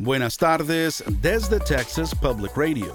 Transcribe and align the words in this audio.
Buenas 0.00 0.36
tardes 0.36 1.02
desde 1.20 1.58
Texas 1.58 2.14
Public 2.14 2.56
Radio. 2.56 2.94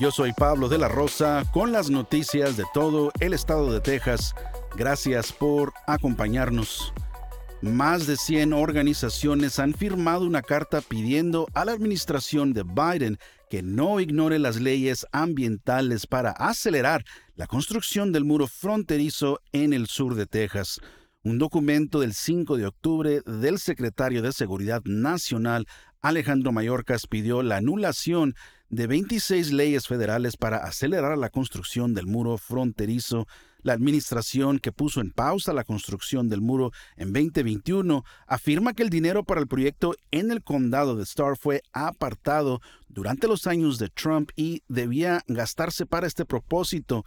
Yo 0.00 0.10
soy 0.10 0.32
Pablo 0.32 0.68
de 0.68 0.78
la 0.78 0.88
Rosa 0.88 1.44
con 1.52 1.70
las 1.70 1.90
noticias 1.90 2.56
de 2.56 2.64
todo 2.74 3.12
el 3.20 3.34
estado 3.34 3.72
de 3.72 3.80
Texas. 3.80 4.34
Gracias 4.76 5.32
por 5.32 5.72
acompañarnos. 5.86 6.92
Más 7.62 8.08
de 8.08 8.16
100 8.16 8.52
organizaciones 8.52 9.60
han 9.60 9.74
firmado 9.74 10.26
una 10.26 10.42
carta 10.42 10.80
pidiendo 10.80 11.46
a 11.54 11.64
la 11.64 11.70
administración 11.70 12.52
de 12.52 12.64
Biden 12.64 13.18
que 13.48 13.62
no 13.62 14.00
ignore 14.00 14.40
las 14.40 14.60
leyes 14.60 15.06
ambientales 15.12 16.08
para 16.08 16.32
acelerar 16.32 17.04
la 17.36 17.46
construcción 17.46 18.10
del 18.10 18.24
muro 18.24 18.48
fronterizo 18.48 19.38
en 19.52 19.72
el 19.72 19.86
sur 19.86 20.16
de 20.16 20.26
Texas. 20.26 20.80
Un 21.22 21.38
documento 21.38 22.00
del 22.00 22.14
5 22.14 22.56
de 22.56 22.66
octubre 22.66 23.20
del 23.20 23.58
secretario 23.58 24.22
de 24.22 24.32
Seguridad 24.32 24.80
Nacional, 24.84 25.66
Alejandro 26.02 26.52
Mayorkas, 26.52 27.06
pidió 27.06 27.42
la 27.42 27.58
anulación 27.58 28.34
de 28.68 28.86
26 28.86 29.52
leyes 29.52 29.86
federales 29.86 30.36
para 30.36 30.58
acelerar 30.58 31.18
la 31.18 31.30
construcción 31.30 31.94
del 31.94 32.06
muro 32.06 32.38
fronterizo 32.38 33.26
la 33.62 33.74
administración 33.74 34.58
que 34.58 34.72
puso 34.72 35.00
en 35.00 35.10
pausa 35.10 35.52
la 35.52 35.64
construcción 35.64 36.28
del 36.28 36.40
muro 36.40 36.72
en 36.96 37.12
2021 37.12 38.04
afirma 38.26 38.72
que 38.72 38.82
el 38.82 38.90
dinero 38.90 39.24
para 39.24 39.40
el 39.40 39.48
proyecto 39.48 39.94
en 40.10 40.30
el 40.30 40.42
condado 40.42 40.96
de 40.96 41.04
Starr 41.04 41.36
fue 41.36 41.62
apartado 41.72 42.60
durante 42.88 43.28
los 43.28 43.46
años 43.46 43.78
de 43.78 43.88
Trump 43.88 44.30
y 44.36 44.62
debía 44.68 45.22
gastarse 45.26 45.86
para 45.86 46.06
este 46.06 46.24
propósito. 46.24 47.04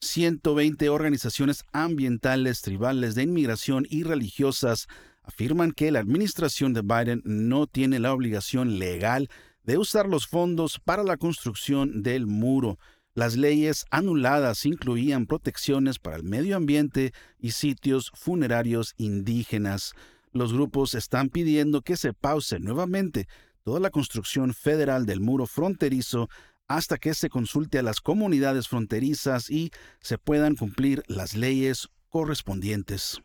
120 0.00 0.90
organizaciones 0.90 1.64
ambientales, 1.72 2.60
tribales, 2.60 3.14
de 3.14 3.22
inmigración 3.22 3.86
y 3.88 4.02
religiosas 4.02 4.86
afirman 5.24 5.72
que 5.72 5.90
la 5.90 6.00
administración 6.00 6.72
de 6.72 6.82
Biden 6.82 7.22
no 7.24 7.66
tiene 7.66 7.98
la 7.98 8.12
obligación 8.12 8.78
legal 8.78 9.28
de 9.64 9.78
usar 9.78 10.06
los 10.06 10.26
fondos 10.26 10.78
para 10.78 11.02
la 11.02 11.16
construcción 11.16 12.02
del 12.02 12.26
muro. 12.26 12.78
Las 13.14 13.36
leyes 13.36 13.86
anuladas 13.90 14.66
incluían 14.66 15.26
protecciones 15.26 15.98
para 15.98 16.16
el 16.16 16.24
medio 16.24 16.56
ambiente 16.56 17.12
y 17.38 17.52
sitios 17.52 18.12
funerarios 18.14 18.94
indígenas. 18.96 19.94
Los 20.32 20.52
grupos 20.52 20.94
están 20.94 21.28
pidiendo 21.28 21.82
que 21.82 21.96
se 21.96 22.12
pause 22.12 22.58
nuevamente 22.60 23.26
toda 23.62 23.80
la 23.80 23.90
construcción 23.90 24.52
federal 24.52 25.06
del 25.06 25.20
muro 25.20 25.46
fronterizo 25.46 26.28
hasta 26.66 26.98
que 26.98 27.14
se 27.14 27.28
consulte 27.28 27.78
a 27.78 27.82
las 27.82 28.00
comunidades 28.00 28.68
fronterizas 28.68 29.50
y 29.50 29.70
se 30.00 30.18
puedan 30.18 30.56
cumplir 30.56 31.02
las 31.06 31.34
leyes 31.34 31.88
correspondientes. 32.08 33.20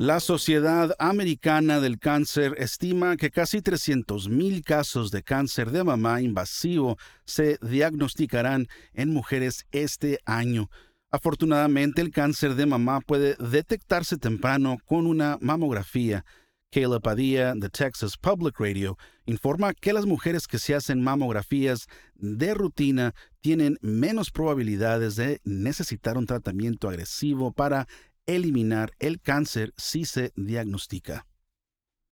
La 0.00 0.18
Sociedad 0.18 0.96
Americana 0.98 1.78
del 1.78 1.98
Cáncer 1.98 2.54
estima 2.56 3.18
que 3.18 3.30
casi 3.30 3.58
300.000 3.58 4.64
casos 4.64 5.10
de 5.10 5.22
cáncer 5.22 5.72
de 5.72 5.84
mamá 5.84 6.22
invasivo 6.22 6.96
se 7.26 7.58
diagnosticarán 7.60 8.66
en 8.94 9.12
mujeres 9.12 9.66
este 9.72 10.18
año. 10.24 10.70
Afortunadamente, 11.10 12.00
el 12.00 12.12
cáncer 12.12 12.54
de 12.54 12.64
mamá 12.64 13.02
puede 13.02 13.36
detectarse 13.36 14.16
temprano 14.16 14.78
con 14.86 15.06
una 15.06 15.36
mamografía. 15.42 16.24
Kayla 16.72 17.00
Padilla 17.00 17.52
de 17.54 17.68
Texas 17.68 18.16
Public 18.16 18.58
Radio 18.58 18.96
informa 19.26 19.74
que 19.74 19.92
las 19.92 20.06
mujeres 20.06 20.46
que 20.46 20.58
se 20.58 20.74
hacen 20.74 21.02
mamografías 21.02 21.88
de 22.14 22.54
rutina 22.54 23.12
tienen 23.42 23.76
menos 23.82 24.30
probabilidades 24.30 25.16
de 25.16 25.40
necesitar 25.44 26.16
un 26.16 26.24
tratamiento 26.24 26.88
agresivo 26.88 27.52
para 27.52 27.86
eliminar 28.30 28.92
el 28.98 29.20
cáncer 29.20 29.72
si 29.76 30.04
se 30.04 30.32
diagnostica. 30.36 31.26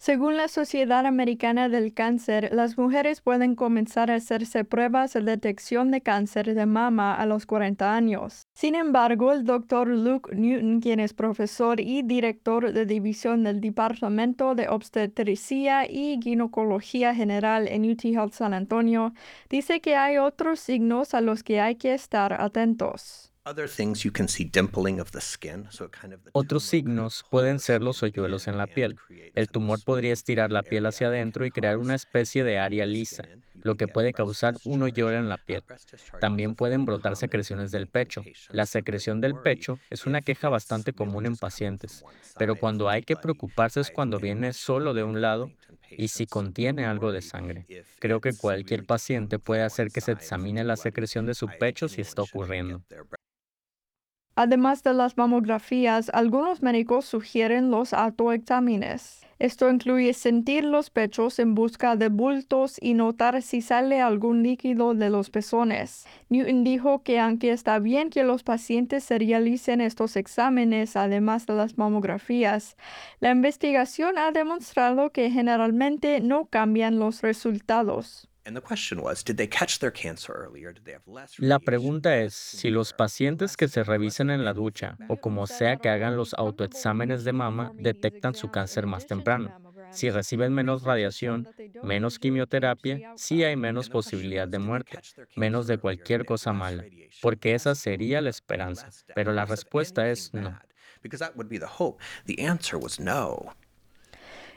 Según 0.02 0.36
la 0.36 0.48
Sociedad 0.48 1.06
Americana 1.06 1.68
del 1.68 1.94
Cáncer, 1.94 2.50
las 2.52 2.76
mujeres 2.76 3.20
pueden 3.20 3.54
comenzar 3.54 4.10
a 4.10 4.16
hacerse 4.16 4.64
pruebas 4.64 5.12
de 5.12 5.20
detección 5.20 5.92
de 5.92 6.00
cáncer 6.00 6.56
de 6.56 6.66
mama 6.66 7.14
a 7.14 7.24
los 7.24 7.46
40 7.46 7.94
años. 7.94 8.42
Sin 8.52 8.74
embargo, 8.74 9.30
el 9.30 9.44
doctor 9.44 9.86
Luke 9.86 10.34
Newton, 10.34 10.80
quien 10.80 10.98
es 10.98 11.14
profesor 11.14 11.78
y 11.78 12.02
director 12.02 12.72
de 12.72 12.84
división 12.84 13.44
del 13.44 13.60
Departamento 13.60 14.56
de 14.56 14.68
Obstetricia 14.68 15.88
y 15.88 16.18
Ginecología 16.20 17.14
General 17.14 17.68
en 17.68 17.88
UT 17.88 18.04
Health 18.06 18.32
San 18.32 18.54
Antonio, 18.54 19.12
dice 19.48 19.80
que 19.80 19.94
hay 19.94 20.18
otros 20.18 20.58
signos 20.58 21.14
a 21.14 21.20
los 21.20 21.44
que 21.44 21.60
hay 21.60 21.76
que 21.76 21.94
estar 21.94 22.32
atentos. 22.32 23.31
Otros 26.32 26.62
signos 26.62 27.24
pueden 27.28 27.58
ser 27.58 27.82
los 27.82 28.00
hoyuelos 28.04 28.46
en 28.46 28.56
la 28.56 28.68
piel. 28.68 28.96
El 29.34 29.48
tumor 29.48 29.80
podría 29.84 30.12
estirar 30.12 30.52
la 30.52 30.62
piel 30.62 30.86
hacia 30.86 31.08
adentro 31.08 31.44
y 31.44 31.50
crear 31.50 31.78
una 31.78 31.96
especie 31.96 32.44
de 32.44 32.58
área 32.58 32.86
lisa, 32.86 33.24
lo 33.62 33.74
que 33.74 33.88
puede 33.88 34.12
causar 34.12 34.54
un 34.64 34.82
hoyuelo 34.82 35.18
en 35.18 35.28
la 35.28 35.38
piel. 35.38 35.64
También 36.20 36.54
pueden 36.54 36.84
brotar 36.84 37.16
secreciones 37.16 37.72
del 37.72 37.88
pecho. 37.88 38.22
La 38.50 38.64
secreción 38.64 39.20
del 39.20 39.34
pecho 39.34 39.80
es 39.90 40.06
una 40.06 40.22
queja 40.22 40.48
bastante 40.48 40.92
común 40.92 41.26
en 41.26 41.36
pacientes, 41.36 42.04
pero 42.38 42.54
cuando 42.54 42.88
hay 42.88 43.02
que 43.02 43.16
preocuparse 43.16 43.80
es 43.80 43.90
cuando 43.90 44.20
viene 44.20 44.52
solo 44.52 44.94
de 44.94 45.02
un 45.02 45.20
lado 45.20 45.50
y 45.90 46.08
si 46.08 46.26
contiene 46.26 46.86
algo 46.86 47.10
de 47.10 47.22
sangre. 47.22 47.66
Creo 47.98 48.20
que 48.20 48.34
cualquier 48.34 48.84
paciente 48.84 49.40
puede 49.40 49.62
hacer 49.62 49.90
que 49.90 50.00
se 50.00 50.12
examine 50.12 50.62
la 50.62 50.76
secreción 50.76 51.26
de 51.26 51.34
su 51.34 51.48
pecho 51.58 51.88
si 51.88 52.00
está 52.02 52.22
ocurriendo. 52.22 52.82
Además 54.34 54.82
de 54.82 54.94
las 54.94 55.18
mamografías, 55.18 56.10
algunos 56.14 56.62
médicos 56.62 57.04
sugieren 57.04 57.70
los 57.70 57.92
autoexámenes. 57.92 59.26
Esto 59.38 59.68
incluye 59.68 60.14
sentir 60.14 60.64
los 60.64 60.88
pechos 60.88 61.38
en 61.38 61.54
busca 61.54 61.96
de 61.96 62.08
bultos 62.08 62.76
y 62.80 62.94
notar 62.94 63.42
si 63.42 63.60
sale 63.60 64.00
algún 64.00 64.42
líquido 64.42 64.94
de 64.94 65.10
los 65.10 65.28
pezones. 65.30 66.06
Newton 66.30 66.64
dijo 66.64 67.02
que 67.02 67.18
aunque 67.18 67.50
está 67.50 67.78
bien 67.78 68.08
que 68.08 68.24
los 68.24 68.42
pacientes 68.42 69.04
se 69.04 69.18
realicen 69.18 69.80
estos 69.80 70.16
exámenes 70.16 70.96
además 70.96 71.44
de 71.46 71.54
las 71.54 71.76
mamografías, 71.76 72.76
la 73.20 73.32
investigación 73.32 74.16
ha 74.16 74.30
demostrado 74.30 75.10
que 75.10 75.30
generalmente 75.30 76.20
no 76.20 76.46
cambian 76.46 76.98
los 76.98 77.20
resultados. 77.20 78.31
La 81.38 81.58
pregunta 81.58 82.16
es 82.18 82.34
si 82.34 82.70
los 82.70 82.92
pacientes 82.92 83.56
que 83.56 83.68
se 83.68 83.84
revisen 83.84 84.30
en 84.30 84.44
la 84.44 84.52
ducha 84.52 84.96
o 85.08 85.16
como 85.16 85.46
sea 85.46 85.76
que 85.76 85.88
hagan 85.88 86.16
los 86.16 86.34
autoexámenes 86.34 87.24
de 87.24 87.32
mama 87.32 87.72
detectan 87.76 88.34
su 88.34 88.50
cáncer 88.50 88.86
más 88.86 89.06
temprano. 89.06 89.56
Si 89.90 90.10
reciben 90.10 90.54
menos 90.54 90.82
radiación, 90.82 91.48
menos 91.82 92.18
quimioterapia, 92.18 93.12
sí 93.16 93.44
hay 93.44 93.56
menos 93.56 93.90
posibilidad 93.90 94.48
de 94.48 94.58
muerte, 94.58 94.98
menos 95.36 95.66
de 95.66 95.78
cualquier 95.78 96.24
cosa 96.24 96.52
mala, 96.52 96.84
porque 97.20 97.54
esa 97.54 97.74
sería 97.74 98.20
la 98.22 98.30
esperanza. 98.30 98.88
Pero 99.14 99.32
la 99.32 99.44
respuesta 99.44 100.08
es 100.10 100.32
no. 100.32 100.58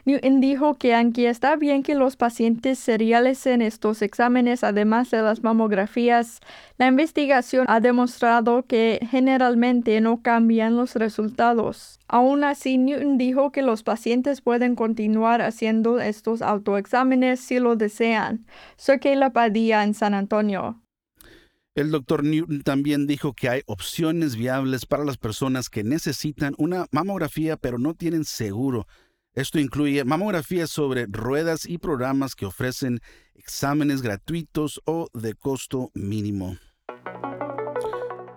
Newton 0.06 0.40
dijo 0.40 0.76
que 0.76 0.94
aunque 0.94 1.30
está 1.30 1.56
bien 1.56 1.82
que 1.82 1.96
los 1.96 2.16
pacientes 2.16 2.78
se 2.78 2.96
realicen 2.96 3.64
estos 3.64 4.04
exámenes 4.04 4.64
además 4.64 5.10
de 5.10 5.24
las 5.24 5.42
mamografías, 5.42 6.42
la 6.78 6.86
investigación 6.86 7.66
ha 7.68 7.80
demostrado 7.80 8.68
que 8.68 9.00
generalmente 9.10 10.00
no 10.02 10.22
cambian 10.22 10.76
los 10.76 10.94
resultados. 10.94 12.00
Aún 12.08 12.44
así, 12.44 12.78
Newton 12.78 13.18
dijo 13.18 13.52
que 13.52 13.64
los 13.64 13.82
pacientes 13.82 14.42
pueden 14.42 14.76
continuar 14.76 15.42
haciendo 15.42 16.00
estos 16.00 16.44
autoexámenes 16.44 17.40
si 17.40 17.58
lo 17.58 17.76
desean. 17.76 18.46
Soy 18.78 19.00
la 19.16 19.34
Padilla 19.34 19.84
en 19.84 19.96
San 19.96 20.14
Antonio. 20.14 20.82
El 21.74 21.92
doctor 21.92 22.24
Newton 22.24 22.62
también 22.62 23.06
dijo 23.06 23.34
que 23.34 23.50
hay 23.50 23.62
opciones 23.66 24.36
viables 24.38 24.86
para 24.86 25.04
las 25.04 25.18
personas 25.18 25.70
que 25.70 25.84
necesitan 25.84 26.54
una 26.58 26.86
mamografía 26.92 27.58
pero 27.58 27.80
no 27.80 27.96
tienen 27.96 28.24
seguro 28.24 28.88
esto 29.36 29.60
incluye 29.60 30.04
mamografías 30.06 30.70
sobre 30.70 31.06
ruedas 31.08 31.66
y 31.66 31.78
programas 31.78 32.36
que 32.36 32.46
ofrecen 32.46 33.02
exámenes 33.36 34.02
gratuitos 34.02 34.82
o 34.86 35.10
de 35.14 35.36
costo 35.36 35.92
mínimo. 35.94 36.58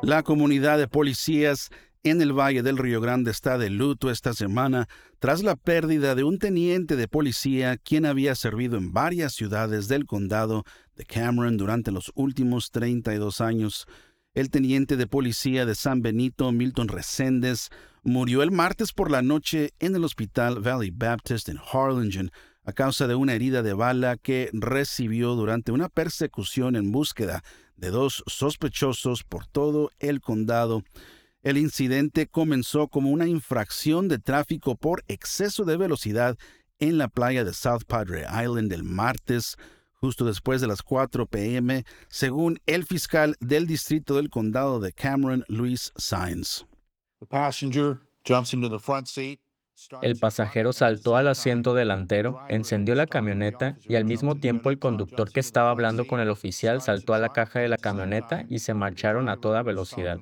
La 0.02 0.22
comunidad 0.22 0.78
de 0.78 0.88
policías 0.88 1.70
en 2.02 2.20
el 2.20 2.32
Valle 2.32 2.62
del 2.62 2.78
Río 2.78 3.00
Grande 3.00 3.30
está 3.30 3.58
de 3.58 3.70
luto 3.70 4.10
esta 4.10 4.32
semana 4.34 4.88
tras 5.18 5.42
la 5.42 5.56
pérdida 5.56 6.14
de 6.14 6.24
un 6.24 6.38
teniente 6.38 6.96
de 6.96 7.08
policía 7.08 7.76
quien 7.76 8.06
había 8.06 8.34
servido 8.34 8.76
en 8.76 8.92
varias 8.92 9.34
ciudades 9.34 9.88
del 9.88 10.04
condado 10.04 10.64
de 10.96 11.04
Cameron 11.04 11.56
durante 11.56 11.90
los 11.90 12.12
últimos 12.14 12.70
32 12.70 13.40
años. 13.40 13.86
El 14.34 14.50
teniente 14.50 14.96
de 14.96 15.06
policía 15.06 15.66
de 15.66 15.74
San 15.74 16.00
Benito, 16.00 16.52
Milton 16.52 16.88
Reséndez, 16.88 17.70
murió 18.08 18.42
el 18.42 18.50
martes 18.50 18.92
por 18.92 19.10
la 19.10 19.22
noche 19.22 19.74
en 19.78 19.94
el 19.94 20.04
Hospital 20.04 20.60
Valley 20.60 20.90
Baptist 20.90 21.48
en 21.48 21.58
Harlingen 21.58 22.30
a 22.64 22.72
causa 22.72 23.06
de 23.06 23.14
una 23.14 23.34
herida 23.34 23.62
de 23.62 23.72
bala 23.72 24.16
que 24.16 24.50
recibió 24.52 25.34
durante 25.34 25.72
una 25.72 25.88
persecución 25.88 26.76
en 26.76 26.92
búsqueda 26.92 27.42
de 27.76 27.90
dos 27.90 28.24
sospechosos 28.26 29.24
por 29.24 29.46
todo 29.46 29.90
el 30.00 30.20
condado. 30.20 30.82
El 31.42 31.56
incidente 31.56 32.26
comenzó 32.26 32.88
como 32.88 33.10
una 33.10 33.26
infracción 33.26 34.08
de 34.08 34.18
tráfico 34.18 34.76
por 34.76 35.04
exceso 35.08 35.64
de 35.64 35.76
velocidad 35.76 36.36
en 36.78 36.98
la 36.98 37.08
playa 37.08 37.44
de 37.44 37.52
South 37.52 37.84
Padre 37.86 38.26
Island 38.28 38.72
el 38.72 38.84
martes, 38.84 39.56
justo 39.94 40.24
después 40.24 40.60
de 40.60 40.66
las 40.66 40.82
4 40.82 41.26
p.m., 41.26 41.84
según 42.08 42.60
el 42.66 42.84
fiscal 42.84 43.36
del 43.40 43.66
distrito 43.66 44.16
del 44.16 44.30
condado 44.30 44.78
de 44.80 44.92
Cameron, 44.92 45.44
Luis 45.48 45.92
Sainz. 45.96 46.64
El 50.02 50.16
pasajero 50.18 50.72
saltó 50.72 51.16
al 51.16 51.28
asiento 51.28 51.72
delantero, 51.72 52.40
encendió 52.48 52.94
la 52.96 53.06
camioneta 53.06 53.76
y 53.88 53.94
al 53.94 54.04
mismo 54.04 54.34
tiempo 54.34 54.70
el 54.70 54.78
conductor 54.78 55.30
que 55.30 55.40
estaba 55.40 55.70
hablando 55.70 56.06
con 56.06 56.18
el 56.20 56.30
oficial 56.30 56.80
saltó 56.80 57.14
a 57.14 57.18
la 57.18 57.28
caja 57.28 57.60
de 57.60 57.68
la 57.68 57.76
camioneta 57.76 58.44
y 58.48 58.58
se 58.58 58.74
marcharon 58.74 59.28
a 59.28 59.36
toda 59.36 59.62
velocidad. 59.62 60.18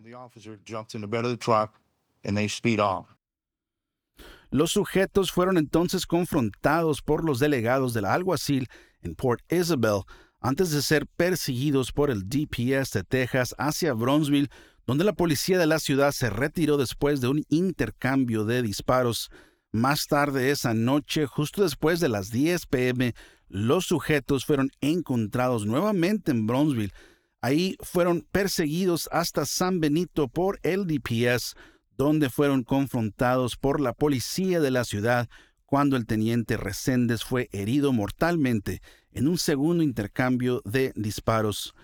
Los 4.51 4.73
sujetos 4.73 5.33
fueron 5.33 5.57
entonces 5.57 6.07
confrontados 6.07 7.03
por 7.03 7.25
los 7.25 7.39
delegados 7.39 7.95
del 7.95 8.05
alguacil 8.05 8.69
en 9.03 9.15
Port 9.15 9.41
Isabel 9.51 10.03
antes 10.47 10.71
de 10.71 10.81
ser 10.81 11.09
perseguidos 11.09 11.91
por 11.91 12.09
el 12.09 12.29
DPS 12.29 12.93
de 12.93 13.03
Texas 13.03 13.53
hacia 13.59 13.95
Bronzeville, 13.95 14.49
donde 14.87 15.03
la 15.03 15.13
policía 15.13 15.59
de 15.59 15.67
la 15.67 15.81
ciudad 15.81 16.13
se 16.13 16.31
retiró 16.31 16.77
después 16.77 17.21
de 17.21 17.27
un 17.27 17.43
intercambio 17.49 18.45
de 18.45 18.63
disparos. 18.63 19.29
Más 19.73 20.07
tarde 20.07 20.53
esa 20.53 20.73
noche, 20.73 21.27
justo 21.27 21.65
después 21.65 21.99
de 21.99 22.09
las 22.09 22.31
10 22.31 22.67
pm, 22.67 23.15
los 23.49 23.87
sujetos 23.87 24.45
fueron 24.45 24.71
encontrados 24.81 25.67
nuevamente 25.67 26.31
en 26.31 26.47
Bronzeville. 26.47 26.95
Ahí 27.41 27.77
fueron 27.81 28.25
perseguidos 28.31 29.09
hasta 29.11 29.47
San 29.47 29.81
Benito 29.81 30.29
por 30.29 30.61
el 30.63 30.87
DPS, 30.87 31.57
donde 31.99 32.31
fueron 32.31 32.63
confrontados 32.63 33.57
por 33.57 33.81
la 33.81 33.95
policía 33.95 34.61
de 34.61 34.71
la 34.71 34.85
ciudad 34.85 35.29
cuando 35.67 35.97
el 35.97 36.07
teniente 36.07 36.57
Reséndez 36.57 37.25
fue 37.25 37.49
herido 37.53 37.93
mortalmente 37.93 38.81
en 39.13 39.29
un 39.29 39.37
segundo 39.37 39.83
intercambio 39.83 40.63
de 40.65 40.93
disparos. 40.97 41.75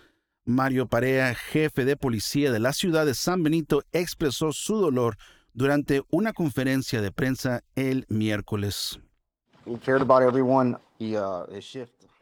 Mario 0.44 0.86
Parea, 0.86 1.34
jefe 1.34 1.84
de 1.84 1.96
policía 1.96 2.50
de 2.50 2.60
la 2.60 2.72
ciudad 2.72 3.06
de 3.06 3.14
San 3.14 3.42
Benito, 3.42 3.82
expresó 3.92 4.52
su 4.52 4.76
dolor 4.76 5.16
durante 5.52 6.02
una 6.10 6.32
conferencia 6.32 7.00
de 7.00 7.12
prensa 7.12 7.62
el 7.76 8.06
miércoles. 8.08 8.98
Uh, 9.66 9.78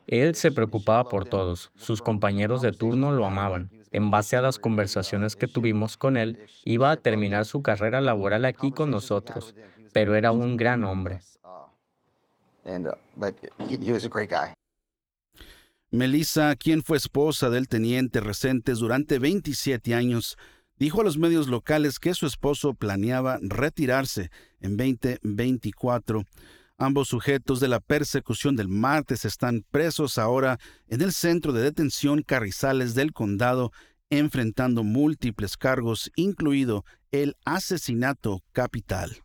Él 0.06 0.34
se 0.34 0.52
preocupaba 0.52 1.08
por 1.08 1.24
todos. 1.24 1.70
Sus 1.76 2.02
compañeros 2.02 2.62
de 2.62 2.72
turno 2.72 3.12
lo 3.12 3.24
amaban. 3.24 3.70
En 3.92 4.10
base 4.10 4.36
a 4.36 4.42
las 4.42 4.58
conversaciones 4.58 5.34
que 5.36 5.48
tuvimos 5.48 5.96
con 5.96 6.16
él, 6.16 6.38
iba 6.64 6.90
a 6.90 6.96
terminar 6.96 7.44
su 7.44 7.62
carrera 7.62 8.00
laboral 8.00 8.44
aquí 8.44 8.70
con 8.70 8.90
nosotros, 8.90 9.54
pero 9.92 10.14
era 10.14 10.30
un 10.32 10.56
gran 10.56 10.84
hombre. 10.84 11.20
Melissa, 15.92 16.54
quien 16.54 16.84
fue 16.84 16.96
esposa 16.96 17.50
del 17.50 17.66
teniente 17.66 18.20
Recentes 18.20 18.78
durante 18.78 19.18
27 19.18 19.92
años, 19.94 20.36
dijo 20.76 21.00
a 21.00 21.04
los 21.04 21.18
medios 21.18 21.48
locales 21.48 21.98
que 21.98 22.14
su 22.14 22.26
esposo 22.26 22.74
planeaba 22.74 23.38
retirarse 23.42 24.30
en 24.60 24.76
2024. 24.76 26.24
Ambos 26.78 27.08
sujetos 27.08 27.60
de 27.60 27.68
la 27.68 27.80
persecución 27.80 28.56
del 28.56 28.68
martes 28.68 29.24
están 29.24 29.64
presos 29.70 30.16
ahora 30.16 30.58
en 30.88 31.02
el 31.02 31.12
centro 31.12 31.52
de 31.52 31.62
detención 31.62 32.22
Carrizales 32.22 32.94
del 32.94 33.12
condado, 33.12 33.72
enfrentando 34.10 34.84
múltiples 34.84 35.56
cargos, 35.56 36.10
incluido 36.14 36.84
el 37.10 37.36
asesinato 37.44 38.42
capital. 38.52 39.22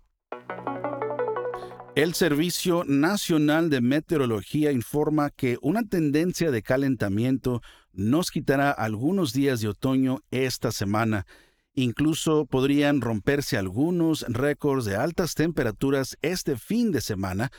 El 1.96 2.14
Servicio 2.14 2.84
Nacional 2.86 3.70
de 3.70 3.80
Meteorología 3.80 4.74
informa 4.74 5.30
que 5.30 5.58
una 5.62 5.82
tendencia 5.84 6.52
de 6.52 6.62
calentamiento 6.62 7.62
nos 7.94 8.32
quitará 8.32 8.72
algunos 8.72 9.32
días 9.32 9.62
de 9.62 9.70
otoño 9.70 10.20
esta 10.30 10.74
semana. 10.74 11.26
Incluso 11.74 12.48
podrían 12.48 13.00
romperse 13.00 13.56
algunos 13.58 14.26
récords 14.28 14.84
de 14.84 14.98
altas 14.98 15.36
temperaturas 15.36 16.18
este 16.22 16.58
fin 16.58 16.92
de 16.92 17.00
semana. 17.00 17.50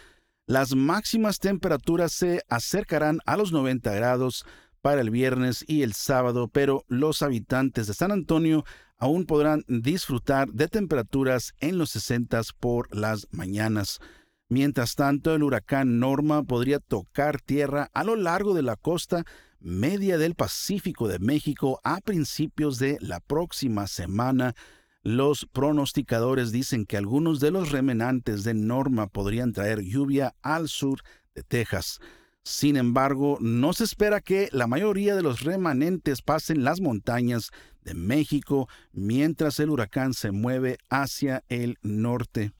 Las 0.47 0.75
máximas 0.75 1.38
temperaturas 1.38 2.12
se 2.12 2.43
acercarán 2.50 3.21
a 3.25 3.38
los 3.38 3.53
90 3.53 3.91
grados 3.94 4.44
para 4.83 5.00
el 5.00 5.09
viernes 5.09 5.65
y 5.67 5.81
el 5.81 5.94
sábado, 5.94 6.49
pero 6.49 6.85
los 6.88 7.23
habitantes 7.23 7.87
de 7.87 7.94
San 7.94 8.12
Antonio 8.12 8.67
aún 8.99 9.25
podrán 9.25 9.65
disfrutar 9.67 10.49
de 10.49 10.69
temperaturas 10.69 11.55
en 11.61 11.79
los 11.79 11.88
60 11.88 12.43
por 12.61 12.94
las 12.94 13.29
mañanas. 13.31 13.99
Mientras 14.48 14.94
tanto, 14.94 15.34
el 15.34 15.43
huracán 15.43 15.98
Norma 15.98 16.44
podría 16.44 16.78
tocar 16.78 17.40
tierra 17.40 17.90
a 17.93 18.04
lo 18.04 18.14
largo 18.14 18.54
de 18.54 18.62
la 18.62 18.76
costa 18.76 19.25
media 19.58 20.19
del 20.19 20.37
Pacífico 20.37 21.08
de 21.08 21.19
México 21.19 21.81
a 21.82 22.00
principios 22.00 22.78
de 22.78 22.98
la 23.00 23.19
próxima 23.19 23.88
semana. 23.88 24.54
Los 25.02 25.46
pronosticadores 25.46 26.52
dicen 26.52 26.87
que 26.87 26.96
algunos 26.96 27.40
de 27.40 27.50
los 27.50 27.72
remanentes 27.72 28.44
de 28.44 28.54
Norma 28.54 29.08
podrían 29.08 29.52
traer 29.52 29.81
lluvia 29.82 30.34
al 30.43 30.69
sur 30.69 31.00
de 31.34 31.42
Texas. 31.42 31.99
Sin 32.44 32.76
embargo, 32.76 33.38
no 33.40 33.72
se 33.72 33.82
espera 33.82 34.20
que 34.20 34.49
la 34.52 34.69
mayoría 34.69 35.16
de 35.16 35.22
los 35.22 35.40
remanentes 35.40 36.22
pasen 36.22 36.62
las 36.62 36.81
montañas 36.81 37.50
de 37.82 37.94
México 37.94 38.69
mientras 38.92 39.58
el 39.58 39.70
huracán 39.70 40.14
se 40.14 40.31
mueve 40.31 40.78
hacia 40.88 41.42
el 41.49 41.78
norte. 41.82 42.52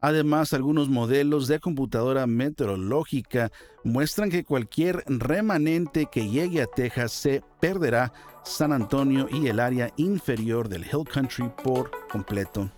Además, 0.00 0.54
algunos 0.54 0.88
modelos 0.88 1.46
de 1.46 1.60
computadora 1.60 2.26
meteorológica 2.26 3.52
muestran 3.84 4.30
que 4.30 4.44
cualquier 4.44 5.04
remanente 5.06 6.08
que 6.10 6.28
llegue 6.28 6.62
a 6.62 6.66
Texas 6.66 7.12
se 7.12 7.42
perderá 7.60 8.12
San 8.42 8.72
Antonio 8.72 9.28
y 9.30 9.48
el 9.48 9.60
área 9.60 9.92
inferior 9.96 10.70
del 10.70 10.84
Hill 10.84 11.04
Country 11.04 11.50
por 11.62 11.90
completo. 12.10 12.70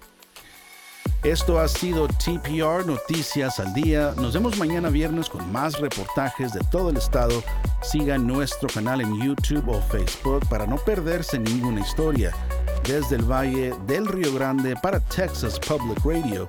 Esto 1.23 1.61
ha 1.61 1.69
sido 1.69 2.09
TPR 2.09 2.85
Noticias 2.85 3.61
al 3.61 3.73
Día. 3.73 4.13
Nos 4.17 4.35
vemos 4.35 4.59
mañana 4.59 4.89
viernes 4.89 5.29
con 5.29 5.53
más 5.53 5.79
reportajes 5.79 6.53
de 6.53 6.61
todo 6.73 6.91
el 6.91 6.97
estado. 6.97 7.45
Siga 7.83 8.19
nuestro 8.19 8.69
canal 8.69 9.01
en 9.01 9.23
YouTube 9.23 9.69
o 9.69 9.81
Facebook 9.83 10.45
para 10.49 10.67
no 10.67 10.77
perderse 10.79 11.39
ninguna 11.39 11.81
historia. 11.81 12.33
Desde 12.83 13.15
el 13.15 13.23
Valle 13.23 13.73
del 13.87 14.09
Río 14.09 14.35
Grande 14.35 14.75
para 14.83 14.99
Texas 14.99 15.61
Public 15.61 16.05
Radio 16.05 16.49